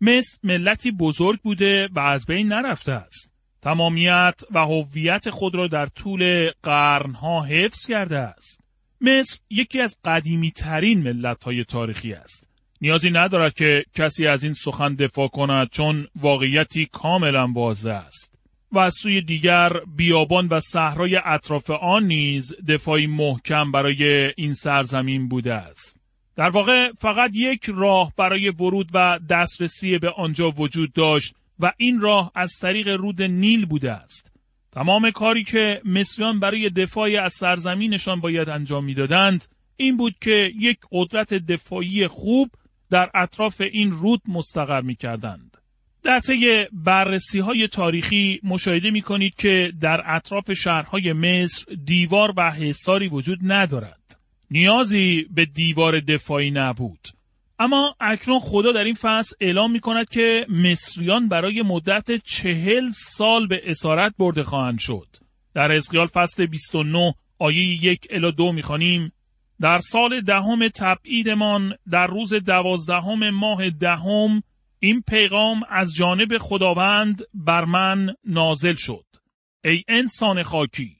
مصر 0.01 0.37
ملتی 0.43 0.91
بزرگ 0.91 1.39
بوده 1.41 1.89
و 1.95 1.99
از 1.99 2.25
بین 2.25 2.47
نرفته 2.47 2.91
است. 2.91 3.33
تمامیت 3.61 4.41
و 4.51 4.59
هویت 4.59 5.29
خود 5.29 5.55
را 5.55 5.67
در 5.67 5.85
طول 5.85 6.51
قرنها 6.63 7.43
حفظ 7.43 7.87
کرده 7.87 8.17
است. 8.17 8.63
مصر 9.01 9.39
یکی 9.49 9.81
از 9.81 9.97
قدیمی 10.05 10.51
ترین 10.51 11.03
ملت 11.03 11.43
های 11.43 11.63
تاریخی 11.63 12.13
است. 12.13 12.49
نیازی 12.81 13.09
ندارد 13.09 13.53
که 13.53 13.83
کسی 13.93 14.27
از 14.27 14.43
این 14.43 14.53
سخن 14.53 14.95
دفاع 14.95 15.27
کند 15.27 15.69
چون 15.69 16.07
واقعیتی 16.15 16.85
کاملا 16.91 17.47
واضح 17.47 17.91
است. 17.91 18.36
و 18.71 18.79
از 18.79 18.93
سوی 18.93 19.21
دیگر 19.21 19.69
بیابان 19.97 20.47
و 20.47 20.59
صحرای 20.59 21.21
اطراف 21.25 21.69
آن 21.69 22.03
نیز 22.03 22.55
دفاعی 22.67 23.07
محکم 23.07 23.71
برای 23.71 24.33
این 24.37 24.53
سرزمین 24.53 25.27
بوده 25.27 25.53
است. 25.53 25.97
در 26.35 26.49
واقع 26.49 26.91
فقط 26.99 27.31
یک 27.33 27.69
راه 27.73 28.13
برای 28.17 28.49
ورود 28.49 28.89
و 28.93 29.19
دسترسی 29.29 29.97
به 29.97 30.09
آنجا 30.09 30.51
وجود 30.51 30.93
داشت 30.93 31.35
و 31.59 31.71
این 31.77 32.01
راه 32.01 32.31
از 32.35 32.53
طریق 32.61 32.87
رود 32.87 33.21
نیل 33.21 33.65
بوده 33.65 33.91
است. 33.91 34.31
تمام 34.71 35.11
کاری 35.11 35.43
که 35.43 35.81
مصریان 35.85 36.39
برای 36.39 36.69
دفاع 36.69 37.09
از 37.23 37.33
سرزمینشان 37.33 38.19
باید 38.19 38.49
انجام 38.49 38.85
می‌دادند 38.85 39.45
این 39.77 39.97
بود 39.97 40.15
که 40.21 40.51
یک 40.59 40.77
قدرت 40.91 41.33
دفاعی 41.33 42.07
خوب 42.07 42.49
در 42.89 43.09
اطراف 43.15 43.61
این 43.61 43.91
رود 43.91 44.21
مستقر 44.27 44.81
می 44.81 44.95
کردند. 44.95 45.57
در 46.03 46.19
طی 46.19 46.65
بررسی 46.71 47.39
های 47.39 47.67
تاریخی 47.67 48.39
مشاهده 48.43 48.91
می 48.91 49.01
کنید 49.01 49.35
که 49.35 49.71
در 49.81 50.01
اطراف 50.05 50.53
شهرهای 50.53 51.13
مصر 51.13 51.65
دیوار 51.85 52.33
و 52.37 52.51
حصاری 52.51 53.07
وجود 53.07 53.39
ندارد. 53.41 54.19
نیازی 54.51 55.25
به 55.31 55.45
دیوار 55.45 55.99
دفاعی 55.99 56.51
نبود. 56.51 57.07
اما 57.59 57.95
اکنون 57.99 58.39
خدا 58.39 58.71
در 58.71 58.83
این 58.83 58.95
فصل 58.95 59.35
اعلام 59.41 59.71
می 59.71 59.79
کند 59.79 60.09
که 60.09 60.45
مصریان 60.49 61.27
برای 61.27 61.61
مدت 61.61 62.23
چهل 62.23 62.89
سال 62.91 63.47
به 63.47 63.61
اسارت 63.65 64.13
برده 64.17 64.43
خواهند 64.43 64.79
شد. 64.79 65.07
در 65.53 65.71
اسقیال 65.71 66.07
فصل 66.07 66.45
29 66.45 67.13
آیه 67.39 67.85
یک 67.85 68.07
الا 68.09 68.31
دو 68.31 68.51
می‌خوانیم 68.51 69.11
در 69.61 69.79
سال 69.79 70.21
دهم 70.21 70.67
تبعیدمان 70.67 71.73
در 71.91 72.07
روز 72.07 72.33
دوازدهم 72.33 73.29
ماه 73.29 73.69
دهم 73.69 74.43
این 74.79 75.01
پیغام 75.07 75.61
از 75.69 75.95
جانب 75.95 76.37
خداوند 76.37 77.21
بر 77.33 77.65
من 77.65 78.15
نازل 78.23 78.73
شد. 78.73 79.05
ای 79.63 79.83
انسان 79.87 80.43
خاکی 80.43 80.97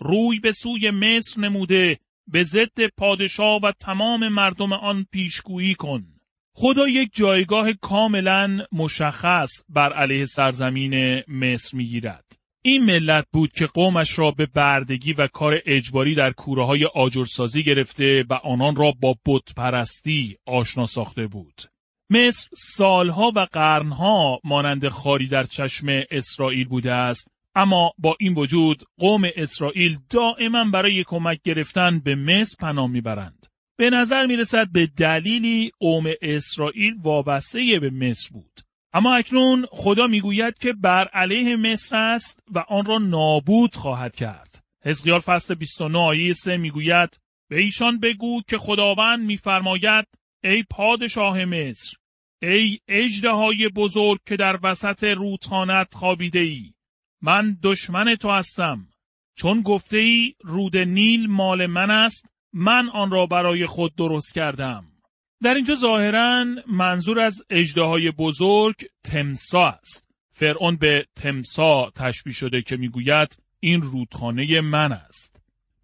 روی 0.00 0.40
به 0.40 0.52
سوی 0.52 0.90
مصر 0.90 1.40
نموده 1.40 1.98
به 2.26 2.44
ضد 2.44 2.86
پادشاه 2.96 3.60
و 3.62 3.72
تمام 3.80 4.28
مردم 4.28 4.72
آن 4.72 5.06
پیشگویی 5.12 5.74
کن. 5.74 6.06
خدا 6.54 6.88
یک 6.88 7.10
جایگاه 7.14 7.72
کاملا 7.72 8.58
مشخص 8.72 9.50
بر 9.68 9.92
علیه 9.92 10.26
سرزمین 10.26 11.22
مصر 11.28 11.76
می‌گیرد. 11.76 12.24
این 12.62 12.84
ملت 12.84 13.26
بود 13.32 13.52
که 13.52 13.66
قومش 13.66 14.18
را 14.18 14.30
به 14.30 14.46
بردگی 14.46 15.12
و 15.12 15.26
کار 15.26 15.60
اجباری 15.66 16.14
در 16.14 16.32
کوره 16.32 16.64
های 16.64 16.84
آجرسازی 16.84 17.62
گرفته 17.62 18.24
و 18.30 18.34
آنان 18.34 18.76
را 18.76 18.92
با 19.00 19.14
بت 19.26 19.54
پرستی 19.56 20.36
آشنا 20.46 20.86
ساخته 20.86 21.26
بود. 21.26 21.62
مصر 22.10 22.48
سالها 22.54 23.32
و 23.36 23.46
قرنها 23.52 24.40
مانند 24.44 24.88
خاری 24.88 25.28
در 25.28 25.44
چشم 25.44 25.86
اسرائیل 26.10 26.68
بوده 26.68 26.92
است 26.92 27.30
اما 27.54 27.92
با 27.98 28.16
این 28.20 28.34
وجود 28.34 28.82
قوم 28.98 29.22
اسرائیل 29.36 29.98
دائما 30.10 30.64
برای 30.64 31.04
کمک 31.06 31.40
گرفتن 31.44 31.98
به 31.98 32.14
مصر 32.14 32.56
پناه 32.60 32.86
می‌برند. 32.86 33.46
به 33.78 33.90
نظر 33.90 34.26
می 34.26 34.36
رسد 34.36 34.72
به 34.72 34.86
دلیلی 34.86 35.72
قوم 35.80 36.04
اسرائیل 36.22 36.94
وابسته 37.02 37.78
به 37.80 37.90
مصر 37.90 38.28
بود. 38.32 38.60
اما 38.92 39.16
اکنون 39.16 39.66
خدا 39.70 40.06
می‌گوید 40.06 40.58
که 40.58 40.72
بر 40.72 41.08
علیه 41.08 41.56
مصر 41.56 41.96
است 41.96 42.40
و 42.54 42.58
آن 42.58 42.84
را 42.84 42.98
نابود 42.98 43.74
خواهد 43.74 44.16
کرد. 44.16 44.64
حزقیال 44.84 45.20
فصل 45.20 45.54
29 45.54 45.98
آیه 45.98 46.32
3 46.32 46.56
می‌گوید 46.56 47.20
به 47.50 47.58
ایشان 47.58 48.00
بگو 48.00 48.42
که 48.48 48.58
خداوند 48.58 49.26
میفرماید 49.26 50.06
ای 50.46 50.64
پادشاه 50.70 51.44
مصر 51.44 51.96
ای 52.42 52.78
های 53.24 53.68
بزرگ 53.68 54.20
که 54.26 54.36
در 54.36 54.58
وسط 54.62 55.04
رودخانت 55.04 55.94
خوابیده 55.94 56.38
ای 56.38 56.72
من 57.22 57.58
دشمن 57.62 58.14
تو 58.14 58.30
هستم. 58.30 58.88
چون 59.34 59.62
گفته 59.62 59.98
ای 59.98 60.34
رود 60.40 60.76
نیل 60.76 61.30
مال 61.30 61.66
من 61.66 61.90
است 61.90 62.26
من 62.52 62.88
آن 62.88 63.10
را 63.10 63.26
برای 63.26 63.66
خود 63.66 63.94
درست 63.96 64.34
کردم. 64.34 64.84
در 65.42 65.54
اینجا 65.54 65.74
ظاهرا 65.74 66.44
منظور 66.66 67.20
از 67.20 67.42
های 67.76 68.10
بزرگ 68.10 68.86
تمسا 69.04 69.66
است. 69.68 70.06
فرعون 70.32 70.76
به 70.76 71.06
تمسا 71.16 71.90
تشبیه 71.90 72.32
شده 72.32 72.62
که 72.62 72.76
می‌گوید 72.76 73.38
این 73.60 73.82
رودخانه 73.82 74.60
من 74.60 74.92
است. 74.92 75.35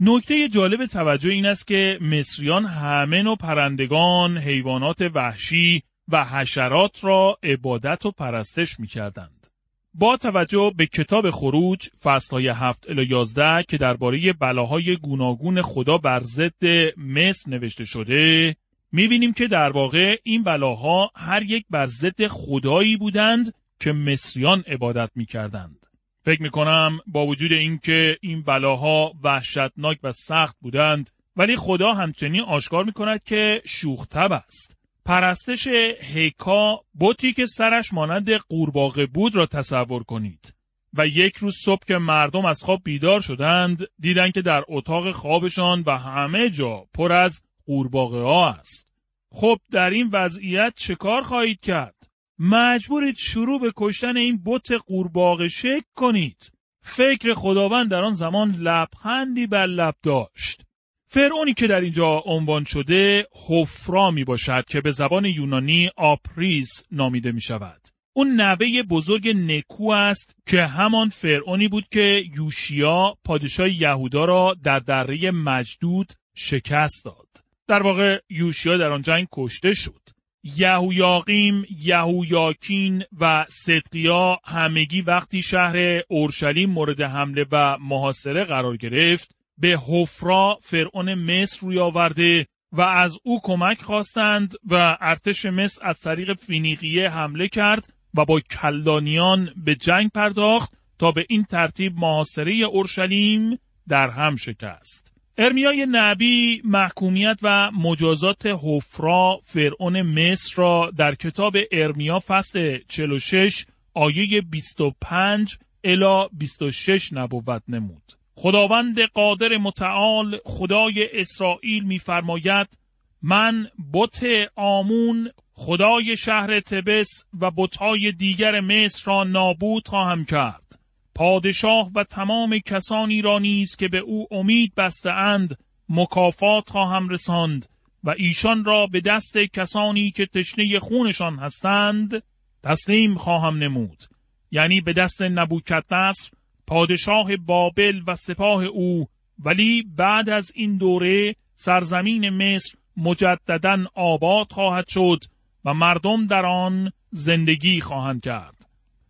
نکته 0.05 0.49
جالب 0.49 0.87
توجه 0.87 1.31
این 1.31 1.47
است 1.47 1.67
که 1.67 1.99
مصریان 2.01 2.65
همه 2.65 3.23
نوع 3.23 3.37
پرندگان، 3.37 4.39
حیوانات 4.39 5.11
وحشی 5.15 5.83
و 6.09 6.25
حشرات 6.25 7.05
را 7.05 7.39
عبادت 7.43 8.07
و 8.07 8.11
پرستش 8.11 8.81
می 8.81 8.87
کردند. 8.87 9.47
با 9.95 10.17
توجه 10.17 10.73
به 10.77 10.87
کتاب 10.87 11.31
خروج 11.31 11.89
فصلهای 12.03 12.49
هفت 12.49 12.91
الی 12.91 13.07
یازده 13.07 13.65
که 13.69 13.77
درباره 13.77 14.33
بلاهای 14.33 14.97
گوناگون 14.97 15.63
خدا 15.63 15.99
بر 15.99 16.21
ضد 16.23 16.65
مصر 16.97 17.51
نوشته 17.51 17.85
شده 17.85 18.57
می‌بینیم 18.93 19.33
که 19.33 19.49
در 19.49 19.71
واقع 19.71 20.17
این 20.23 20.43
بلاها 20.43 21.11
هر 21.15 21.43
یک 21.43 21.65
بر 21.71 21.87
ضد 21.87 22.27
خدایی 22.27 22.97
بودند 22.97 23.55
که 23.81 23.93
مصریان 23.93 24.65
عبادت 24.67 25.11
می‌کردند. 25.15 25.87
فکر 26.25 26.43
می‌کنم 26.43 27.01
با 27.07 27.27
وجود 27.27 27.53
اینکه 27.53 28.19
این 28.21 28.43
بلاها 28.43 29.13
وحشتناک 29.23 29.99
و 30.03 30.13
سخت 30.13 30.57
بودند 30.61 31.11
ولی 31.37 31.57
خدا 31.57 31.95
همچنین 31.95 32.41
آشکار 32.41 32.85
می‌کند 32.85 33.25
که 33.25 33.63
شوختب 33.67 34.33
است. 34.33 34.77
پرستش 35.05 35.69
هیکا 36.01 36.81
بوتی 36.95 37.33
که 37.33 37.47
سرش 37.47 37.93
مانند 37.93 38.31
قورباغه 38.33 39.07
بود 39.07 39.37
را 39.37 39.47
تصور 39.47 40.03
کنید. 40.03 40.55
و 40.95 41.07
یک 41.07 41.37
روز 41.37 41.57
صبح 41.65 41.85
که 41.87 41.99
مردم 41.99 42.45
از 42.45 42.63
خواب 42.63 42.81
بیدار 42.85 43.21
شدند 43.21 43.87
دیدند 43.99 44.33
که 44.33 44.43
در 44.43 44.65
اتاق 44.69 45.11
خوابشان 45.11 45.83
و 45.87 45.99
همه 45.99 46.51
جا 46.51 46.85
پر 46.95 47.13
از 47.13 47.45
قورباغه 47.67 48.21
ها 48.21 48.49
است. 48.49 48.89
خب 49.33 49.59
در 49.71 49.91
این 49.91 50.11
وضعیت 50.13 50.75
چه 50.77 50.95
کار 50.95 51.23
خواهید 51.23 51.61
کرد؟ 51.61 52.03
مجبورید 52.45 53.17
شروع 53.17 53.61
به 53.61 53.73
کشتن 53.77 54.17
این 54.17 54.43
بت 54.47 54.73
قورباغه 54.73 55.49
شک 55.49 55.85
کنید. 55.95 56.53
فکر 56.83 57.35
خداوند 57.35 57.91
در 57.91 58.03
آن 58.05 58.13
زمان 58.13 58.51
لبخندی 58.51 59.47
بر 59.47 59.67
لب 59.67 59.95
داشت. 60.03 60.63
فرعونی 61.07 61.55
که 61.55 61.67
در 61.67 61.81
اینجا 61.81 62.23
عنوان 62.27 62.65
شده 62.65 63.27
حفرا 63.49 64.11
می 64.11 64.25
باشد 64.25 64.65
که 64.69 64.81
به 64.81 64.91
زبان 64.91 65.25
یونانی 65.25 65.91
آپریس 65.97 66.85
نامیده 66.91 67.33
می 67.33 67.41
شود. 67.41 67.81
اون 68.13 68.41
نوه 68.41 68.83
بزرگ 68.83 69.29
نکو 69.29 69.91
است 69.91 70.37
که 70.47 70.67
همان 70.67 71.09
فرعونی 71.09 71.69
بود 71.69 71.89
که 71.89 72.25
یوشیا 72.37 73.15
پادشاه 73.25 73.69
یهودا 73.69 74.25
را 74.25 74.57
در 74.65 74.79
دره 74.79 75.31
مجدود 75.31 76.13
شکست 76.35 77.05
داد. 77.05 77.29
در 77.69 77.83
واقع 77.83 78.19
یوشیا 78.31 78.77
در 78.77 78.91
آن 78.91 79.03
جنگ 79.03 79.27
کشته 79.33 79.75
شد. 79.75 80.22
یهویاقیم، 80.45 81.65
یهویاکین 81.79 83.05
و 83.21 83.47
صدقیا 83.49 84.39
همگی 84.45 85.03
وقتی 85.03 85.43
شهر 85.43 86.03
اورشلیم 86.09 86.71
مورد 86.71 87.01
حمله 87.01 87.47
و 87.53 87.79
محاصره 87.79 88.45
قرار 88.45 88.77
گرفت 88.77 89.37
به 89.59 89.81
حفرا 89.87 90.59
فرعون 90.63 91.15
مصر 91.15 91.67
روی 91.67 91.79
آورده 91.79 92.47
و 92.73 92.81
از 92.81 93.19
او 93.23 93.41
کمک 93.43 93.83
خواستند 93.83 94.55
و 94.65 94.97
ارتش 95.01 95.45
مصر 95.45 95.81
از 95.85 96.01
طریق 96.01 96.33
فینیقیه 96.33 97.11
حمله 97.11 97.49
کرد 97.49 97.93
و 98.15 98.25
با 98.25 98.41
کلدانیان 98.41 99.51
به 99.57 99.75
جنگ 99.75 100.11
پرداخت 100.11 100.73
تا 100.99 101.13
به 101.13 101.27
این 101.29 101.45
ترتیب 101.45 101.97
محاصره 101.97 102.53
اورشلیم 102.53 103.59
در 103.89 104.11
هم 104.11 104.37
شکست. 104.37 105.12
ارمیای 105.39 105.87
نبی 105.91 106.63
محکومیت 106.65 107.39
و 107.43 107.71
مجازات 107.71 108.47
حفرا 108.47 109.41
فرعون 109.45 110.03
مصر 110.03 110.53
را 110.57 110.91
در 110.97 111.15
کتاب 111.15 111.57
ارمیا 111.73 112.19
فصل 112.27 112.79
46 112.89 113.67
آیه 113.95 114.41
25 114.41 115.59
الا 115.85 116.29
26 116.29 117.13
نبوت 117.13 117.63
نمود. 117.69 118.03
خداوند 118.35 119.01
قادر 119.01 119.57
متعال 119.57 120.39
خدای 120.45 121.21
اسرائیل 121.21 121.85
میفرماید 121.85 122.79
من 123.23 123.67
بت 123.93 124.23
آمون 124.57 125.31
خدای 125.53 126.17
شهر 126.17 126.61
تبس 126.61 127.25
و 127.41 127.51
بتهای 127.51 128.13
دیگر 128.13 128.61
مصر 128.61 129.03
را 129.07 129.25
نابود 129.25 129.89
خواهم 129.89 130.25
کرد 130.25 130.79
پادشاه 131.15 131.91
و 131.95 132.05
تمام 132.05 132.59
کسانی 132.59 133.23
را 133.23 133.39
نیز 133.39 133.77
که 133.77 133.89
به 133.89 133.99
او 133.99 134.27
امید 134.31 134.73
اند 135.07 135.59
مکافات 135.89 136.71
خواهم 136.71 137.09
رساند 137.09 137.67
و 138.05 138.15
ایشان 138.19 138.65
را 138.65 138.87
به 138.87 139.01
دست 139.01 139.39
کسانی 139.39 140.11
که 140.11 140.27
تشنه 140.27 140.79
خونشان 140.81 141.39
هستند 141.39 142.23
تسلیم 142.63 143.15
خواهم 143.15 143.59
نمود 143.59 144.03
یعنی 144.51 144.81
به 144.81 144.93
دست 144.93 145.23
نبوکدنصر 145.23 146.31
پادشاه 146.67 147.37
بابل 147.37 148.03
و 148.07 148.15
سپاه 148.15 148.65
او 148.65 149.09
ولی 149.39 149.83
بعد 149.97 150.31
از 150.31 150.53
این 150.55 150.79
دوره 150.79 151.35
سرزمین 151.55 152.31
مصر 152.31 152.75
مجددا 152.97 153.85
آباد 153.95 154.47
خواهد 154.51 154.89
شد 154.89 155.25
و 155.65 155.75
مردم 155.75 156.27
در 156.27 156.47
آن 156.47 156.93
زندگی 157.11 157.81
خواهند 157.81 158.23
کرد. 158.23 158.62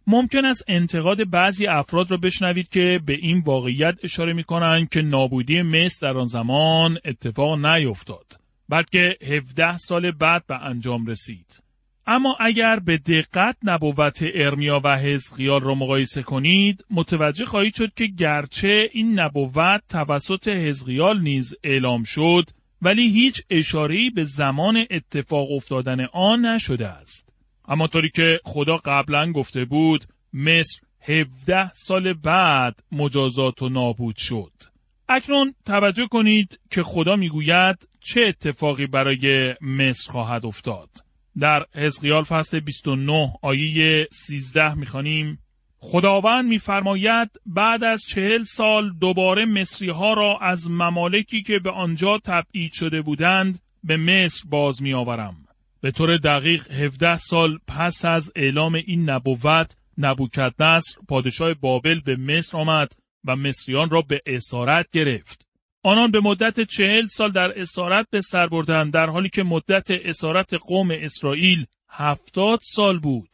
ممکن 0.06 0.44
است 0.44 0.64
انتقاد 0.68 1.30
بعضی 1.30 1.66
افراد 1.66 2.10
را 2.10 2.16
بشنوید 2.16 2.68
که 2.68 3.00
به 3.06 3.12
این 3.12 3.42
واقعیت 3.46 3.94
اشاره 4.02 4.32
می 4.32 4.44
کنند 4.44 4.88
که 4.88 5.02
نابودی 5.02 5.62
مصر 5.62 6.06
در 6.06 6.18
آن 6.18 6.26
زمان 6.26 6.98
اتفاق 7.04 7.66
نیفتاد 7.66 8.38
بلکه 8.68 9.16
17 9.22 9.76
سال 9.76 10.10
بعد 10.10 10.46
به 10.46 10.62
انجام 10.62 11.06
رسید. 11.06 11.62
اما 12.06 12.36
اگر 12.40 12.78
به 12.78 12.98
دقت 12.98 13.56
نبوت 13.64 14.18
ارمیا 14.34 14.80
و 14.84 14.98
حزقیال 14.98 15.60
را 15.60 15.74
مقایسه 15.74 16.22
کنید 16.22 16.84
متوجه 16.90 17.44
خواهید 17.44 17.74
شد 17.74 17.94
که 17.94 18.06
گرچه 18.06 18.90
این 18.92 19.20
نبوت 19.20 19.82
توسط 19.88 20.48
حزقیال 20.48 21.20
نیز 21.20 21.54
اعلام 21.64 22.04
شد 22.04 22.44
ولی 22.82 23.12
هیچ 23.12 23.42
اشاره‌ای 23.50 24.10
به 24.10 24.24
زمان 24.24 24.86
اتفاق 24.90 25.52
افتادن 25.52 26.04
آن 26.12 26.46
نشده 26.46 26.88
است. 26.88 27.31
اما 27.72 27.86
طوری 27.86 28.10
که 28.10 28.40
خدا 28.44 28.76
قبلا 28.76 29.32
گفته 29.32 29.64
بود 29.64 30.04
مصر 30.32 30.80
17 31.00 31.74
سال 31.74 32.12
بعد 32.12 32.82
مجازات 32.92 33.62
و 33.62 33.68
نابود 33.68 34.16
شد. 34.16 34.52
اکنون 35.08 35.54
توجه 35.66 36.06
کنید 36.10 36.58
که 36.70 36.82
خدا 36.82 37.16
می‌گوید 37.16 37.88
چه 38.00 38.20
اتفاقی 38.20 38.86
برای 38.86 39.54
مصر 39.60 40.12
خواهد 40.12 40.46
افتاد. 40.46 40.88
در 41.38 41.66
حزقیال 41.74 42.22
فصل 42.22 42.60
29 42.60 43.32
آیه 43.42 44.08
13 44.12 44.74
می‌خوانیم 44.74 45.38
خداوند 45.78 46.44
میفرماید 46.44 47.30
بعد 47.46 47.84
از 47.84 48.02
چهل 48.02 48.42
سال 48.42 48.92
دوباره 49.00 49.44
مصری 49.44 49.90
ها 49.90 50.12
را 50.14 50.38
از 50.38 50.70
ممالکی 50.70 51.42
که 51.42 51.58
به 51.58 51.70
آنجا 51.70 52.18
تبعید 52.18 52.72
شده 52.72 53.02
بودند 53.02 53.58
به 53.84 53.96
مصر 53.96 54.42
باز 54.48 54.82
میآورم. 54.82 55.36
به 55.82 55.90
طور 55.90 56.16
دقیق 56.16 56.70
17 56.70 57.16
سال 57.16 57.58
پس 57.66 58.04
از 58.04 58.32
اعلام 58.36 58.74
این 58.74 59.10
نبوت 59.10 59.76
نبوکدنصر 59.98 61.00
پادشاه 61.08 61.54
بابل 61.54 62.00
به 62.00 62.16
مصر 62.16 62.56
آمد 62.56 62.92
و 63.24 63.36
مصریان 63.36 63.90
را 63.90 64.02
به 64.02 64.20
اسارت 64.26 64.90
گرفت. 64.92 65.46
آنان 65.84 66.10
به 66.10 66.20
مدت 66.20 66.60
چهل 66.60 67.06
سال 67.06 67.30
در 67.30 67.60
اسارت 67.60 68.06
به 68.10 68.20
سر 68.20 68.46
بردند 68.46 68.92
در 68.92 69.06
حالی 69.06 69.28
که 69.28 69.42
مدت 69.42 69.90
اسارت 69.90 70.54
قوم 70.54 70.90
اسرائیل 70.90 71.66
هفتاد 71.90 72.58
سال 72.62 72.98
بود. 72.98 73.30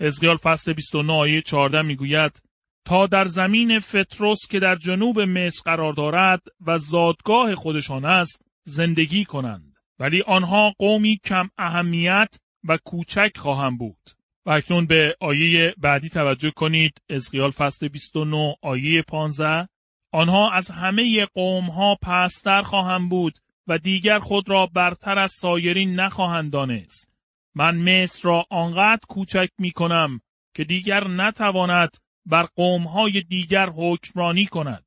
حزقیال 0.00 0.36
فصل 0.36 0.72
29 0.72 1.12
آیه 1.12 1.42
14 1.42 1.82
می‌گوید 1.82 2.42
تا 2.84 3.06
در 3.06 3.24
زمین 3.24 3.80
فتروس 3.80 4.46
که 4.50 4.60
در 4.60 4.76
جنوب 4.76 5.20
مصر 5.20 5.62
قرار 5.64 5.92
دارد 5.92 6.42
و 6.66 6.78
زادگاه 6.78 7.54
خودشان 7.54 8.04
است 8.04 8.44
زندگی 8.64 9.24
کنند 9.24 9.71
ولی 10.02 10.22
آنها 10.22 10.74
قومی 10.78 11.20
کم 11.24 11.48
اهمیت 11.58 12.40
و 12.64 12.78
کوچک 12.84 13.32
خواهم 13.36 13.76
بود. 13.76 14.10
و 14.46 14.50
اکنون 14.50 14.86
به 14.86 15.16
آیه 15.20 15.74
بعدی 15.78 16.08
توجه 16.08 16.50
کنید 16.50 17.00
حزقیال 17.10 17.50
فصل 17.50 17.88
29 17.88 18.54
آیه 18.62 19.02
15 19.02 19.68
آنها 20.12 20.50
از 20.50 20.70
همه 20.70 21.26
قوم 21.34 21.64
ها 21.64 21.98
پستر 22.02 22.62
خواهم 22.62 23.08
بود 23.08 23.38
و 23.66 23.78
دیگر 23.78 24.18
خود 24.18 24.48
را 24.48 24.66
برتر 24.66 25.18
از 25.18 25.32
سایرین 25.32 26.00
نخواهند 26.00 26.52
دانست. 26.52 27.12
من 27.54 27.76
مصر 27.76 28.20
را 28.22 28.46
آنقدر 28.50 29.00
کوچک 29.08 29.48
می 29.58 29.70
کنم 29.70 30.20
که 30.54 30.64
دیگر 30.64 31.08
نتواند 31.08 31.96
بر 32.26 32.42
قومهای 32.42 33.20
دیگر 33.20 33.68
حکمرانی 33.76 34.46
کند. 34.46 34.84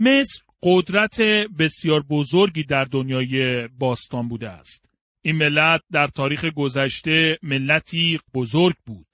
مصر 0.00 0.43
قدرت 0.64 1.20
بسیار 1.58 2.02
بزرگی 2.02 2.62
در 2.62 2.84
دنیای 2.84 3.68
باستان 3.68 4.28
بوده 4.28 4.48
است. 4.48 4.90
این 5.22 5.36
ملت 5.36 5.80
در 5.92 6.06
تاریخ 6.06 6.44
گذشته 6.44 7.38
ملتی 7.42 8.18
بزرگ 8.34 8.74
بود. 8.86 9.06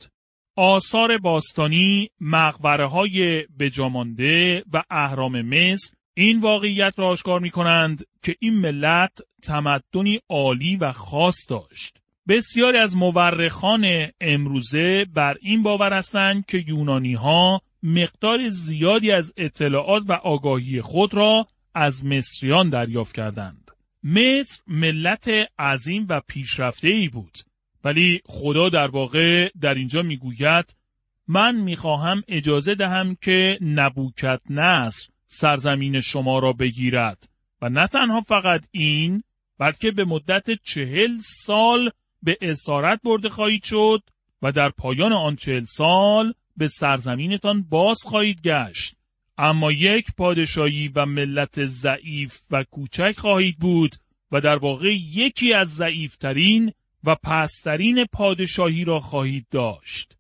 آثار 0.57 1.19
باستانی، 1.19 2.11
مقبره 2.21 2.89
های 2.89 3.47
بجامانده 3.59 4.65
و 4.73 4.83
اهرام 4.91 5.43
مصر 5.43 5.91
این 6.15 6.41
واقعیت 6.41 6.95
را 6.97 7.09
آشکار 7.09 7.41
می 7.41 7.51
کنند 7.51 8.05
که 8.23 8.37
این 8.41 8.55
ملت 8.55 9.19
تمدنی 9.43 10.21
عالی 10.29 10.77
و 10.77 10.93
خاص 10.93 11.37
داشت. 11.49 11.97
بسیاری 12.29 12.79
از 12.79 12.97
مورخان 12.97 14.09
امروزه 14.21 15.05
بر 15.05 15.37
این 15.41 15.63
باور 15.63 15.93
هستند 15.93 16.47
که 16.47 16.65
یونانی 16.67 17.15
ها 17.15 17.63
مقدار 17.83 18.49
زیادی 18.49 19.11
از 19.11 19.33
اطلاعات 19.37 20.03
و 20.09 20.13
آگاهی 20.13 20.81
خود 20.81 21.15
را 21.15 21.47
از 21.75 22.05
مصریان 22.05 22.71
دریافت 22.71 23.15
کردند. 23.15 23.71
مصر 24.05 24.63
ملت 24.67 25.29
عظیم 25.59 26.07
و 26.09 26.21
پیشرفته 26.21 26.89
ای 26.89 27.09
بود 27.09 27.39
ولی 27.85 28.21
خدا 28.27 28.69
در 28.69 28.89
واقع 28.89 29.51
در 29.61 29.75
اینجا 29.75 30.03
می‌گوید 30.03 30.77
من 31.29 31.57
می‌خواهم 31.57 32.23
اجازه 32.29 32.75
دهم 32.75 33.17
که 33.23 33.59
نبوکت 33.61 34.41
نصر 34.51 35.09
سرزمین 35.27 36.01
شما 36.01 36.39
را 36.39 36.53
بگیرد 36.53 37.29
و 37.63 37.69
نه 37.69 37.87
تنها 37.87 38.21
فقط 38.21 38.67
این 38.71 39.23
بلکه 39.59 39.91
به 39.91 40.05
مدت 40.05 40.47
چهل 40.65 41.19
سال 41.19 41.91
به 42.23 42.39
اسارت 42.41 43.01
برده 43.05 43.29
خواهید 43.29 43.65
شد 43.65 44.03
و 44.43 44.53
در 44.53 44.69
پایان 44.69 45.13
آن 45.13 45.37
چهل 45.37 45.65
سال 45.65 46.35
به 46.61 46.69
سرزمینتان 46.69 47.63
باز 47.63 47.99
خواهید 48.03 48.41
گشت 48.41 48.95
اما 49.39 49.73
یک 49.73 50.07
پادشاهی 50.17 50.89
و 50.89 51.07
ملت 51.07 51.67
ضعیف 51.67 52.39
و 52.51 52.65
کوچک 52.65 53.15
خواهید 53.19 53.59
بود 53.59 53.95
و 54.33 54.41
در 54.41 54.57
واقع 54.57 54.95
یکی 54.95 55.53
از 55.53 55.75
ضعیفترین 55.75 56.73
و 57.05 57.15
پسترین 57.15 58.05
پادشاهی 58.05 58.85
را 58.85 59.01
خواهید 59.01 59.47
داشت. 59.51 60.17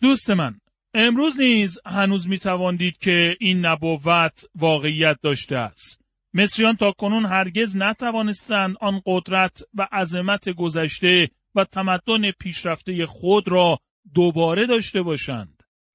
دوست 0.00 0.30
من، 0.30 0.60
امروز 0.94 1.40
نیز 1.40 1.78
هنوز 1.86 2.28
می 2.28 2.38
تواندید 2.38 2.98
که 2.98 3.36
این 3.40 3.66
نبوت 3.66 4.44
واقعیت 4.54 5.16
داشته 5.22 5.56
است. 5.56 6.00
مصریان 6.34 6.76
تا 6.76 6.92
کنون 6.92 7.26
هرگز 7.26 7.76
نتوانستند 7.76 8.76
آن 8.80 9.02
قدرت 9.06 9.62
و 9.74 9.88
عظمت 9.92 10.48
گذشته 10.48 11.30
و 11.54 11.64
تمدن 11.64 12.30
پیشرفته 12.30 13.06
خود 13.06 13.48
را 13.48 13.78
دوباره 14.14 14.66
داشته 14.66 15.02
باشند. 15.02 15.53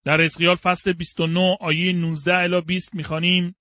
در 0.09 0.21
اسقیال 0.21 0.55
فصل 0.55 0.93
29 0.93 1.57
آیه 1.59 1.93
19 1.93 2.37
الی 2.37 2.61
20 2.61 2.95
می‌خوانیم 2.95 3.55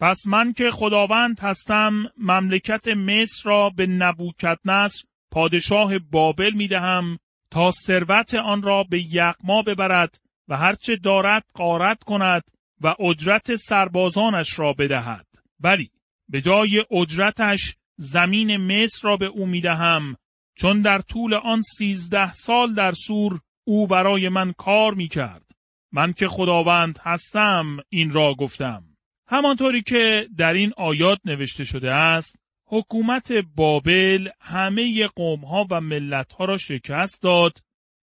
پس 0.00 0.26
من 0.26 0.52
که 0.52 0.70
خداوند 0.70 1.40
هستم 1.40 2.04
مملکت 2.16 2.88
مصر 2.88 3.42
را 3.44 3.70
به 3.70 3.86
نبوکدنصر 3.86 5.04
پادشاه 5.30 5.98
بابل 5.98 6.50
می‌دهم 6.54 7.18
تا 7.50 7.70
ثروت 7.70 8.34
آن 8.34 8.62
را 8.62 8.84
به 8.84 9.14
یغما 9.14 9.62
ببرد 9.62 10.20
و 10.48 10.56
هرچه 10.56 10.96
دارد 10.96 11.44
قارت 11.54 12.02
کند 12.04 12.42
و 12.80 12.94
اجرت 13.00 13.56
سربازانش 13.56 14.58
را 14.58 14.72
بدهد 14.72 15.26
بلی 15.60 15.90
به 16.28 16.40
جای 16.40 16.84
اجرتش 16.90 17.76
زمین 17.96 18.56
مصر 18.56 19.08
را 19.08 19.16
به 19.16 19.26
او 19.26 19.46
می‌دهم 19.46 20.16
چون 20.54 20.82
در 20.82 20.98
طول 20.98 21.34
آن 21.34 21.62
سیزده 21.62 22.32
سال 22.32 22.74
در 22.74 22.92
سور 22.92 23.40
او 23.64 23.86
برای 23.86 24.28
من 24.28 24.52
کار 24.52 24.94
می 24.94 25.08
کرد. 25.08 25.49
من 25.92 26.12
که 26.12 26.28
خداوند 26.28 26.98
هستم 27.02 27.76
این 27.88 28.12
را 28.12 28.34
گفتم. 28.34 28.84
همانطوری 29.28 29.82
که 29.82 30.28
در 30.36 30.52
این 30.52 30.72
آیات 30.76 31.18
نوشته 31.24 31.64
شده 31.64 31.92
است 31.92 32.36
حکومت 32.66 33.32
بابل 33.32 34.28
همه 34.40 35.06
قومها 35.06 35.66
و 35.70 35.80
ملتها 35.80 36.44
را 36.44 36.58
شکست 36.58 37.22
داد 37.22 37.58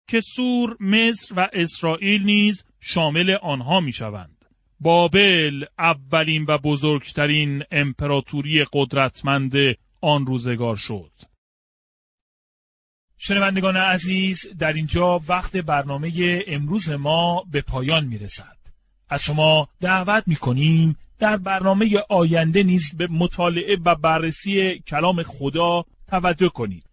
که 0.08 0.22
سور، 0.22 0.78
مصر 0.80 1.34
و 1.38 1.50
اسرائیل 1.54 2.24
نیز 2.24 2.66
شامل 2.80 3.32
آنها 3.42 3.80
می 3.80 3.94
شوند. 3.94 4.46
بابل 4.80 5.66
اولین 5.80 6.46
و 6.48 6.58
بزرگترین 6.58 7.64
امپراتوری 7.72 8.66
قدرتمند 8.74 9.54
آن 10.02 10.26
روزگار 10.26 10.76
شد. 10.76 11.12
شنوندگان 13.18 13.78
عزیز 13.78 14.48
در 14.60 14.74
اینجا 14.74 15.20
وقت 15.28 15.58
برنامه 15.58 16.44
امروز 16.48 16.90
ما 16.90 17.44
به 17.52 17.62
پایان 17.62 18.06
می 18.06 18.18
رسد. 18.18 18.58
از 19.10 19.24
شما 19.24 19.68
دعوت 19.82 20.24
می 20.28 20.36
کنیم 20.36 20.98
در 21.20 21.38
برنامه 21.38 21.90
آینده 22.10 22.64
نیز 22.64 22.96
به 22.98 23.08
مطالعه 23.12 23.78
و 23.86 23.96
بررسی 23.96 24.80
کلام 24.80 25.24
خدا 25.24 25.86
توجه 26.08 26.50
کنید. 26.50 26.87